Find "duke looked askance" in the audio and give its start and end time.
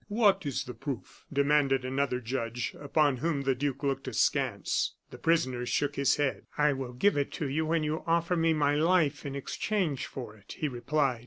3.53-4.95